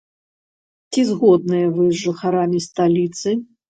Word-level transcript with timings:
Ці 0.93 1.05
згодныя 1.11 1.69
вы 1.79 1.85
з 1.93 2.03
жыхарамі 2.03 2.67
сталіцы? 2.71 3.41